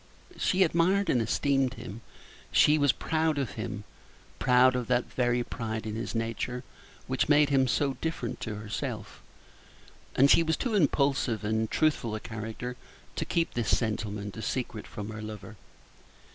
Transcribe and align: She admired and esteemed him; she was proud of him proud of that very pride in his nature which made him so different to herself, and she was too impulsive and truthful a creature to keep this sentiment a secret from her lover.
She 0.35 0.63
admired 0.63 1.11
and 1.11 1.21
esteemed 1.21 1.75
him; 1.75 2.01
she 2.51 2.79
was 2.79 2.91
proud 2.91 3.37
of 3.37 3.51
him 3.51 3.83
proud 4.39 4.75
of 4.75 4.87
that 4.87 5.13
very 5.13 5.43
pride 5.43 5.85
in 5.85 5.93
his 5.93 6.15
nature 6.15 6.63
which 7.05 7.29
made 7.29 7.49
him 7.49 7.67
so 7.67 7.93
different 8.01 8.39
to 8.41 8.55
herself, 8.55 9.21
and 10.15 10.31
she 10.31 10.41
was 10.41 10.57
too 10.57 10.73
impulsive 10.73 11.43
and 11.43 11.69
truthful 11.69 12.15
a 12.15 12.19
creature 12.19 12.77
to 13.15 13.25
keep 13.25 13.53
this 13.53 13.77
sentiment 13.77 14.35
a 14.35 14.41
secret 14.41 14.87
from 14.87 15.09
her 15.11 15.21
lover. 15.21 15.55